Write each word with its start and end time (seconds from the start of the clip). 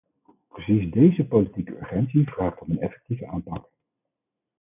Precies 0.49 0.91
deze 0.91 1.23
politieke 1.25 1.77
urgentie 1.77 2.27
vraagt 2.29 2.59
om 2.61 2.69
een 2.69 2.79
effectieve 2.81 3.27
aanpak. 3.27 3.69